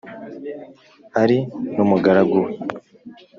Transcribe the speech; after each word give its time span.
ari 1.21 1.37
n'umugaragu 1.75 2.35
we; 2.43 2.51